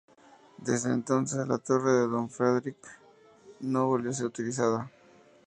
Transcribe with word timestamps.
Desde 0.57 0.89
entonces 0.91 1.45
la 1.47 1.59
Torre 1.59 1.91
de 1.93 2.07
don 2.07 2.27
Fadrique 2.27 2.89
no 3.59 3.85
volvió 3.85 4.09
a 4.09 4.13
ser 4.15 4.25
utilizada. 4.25 4.89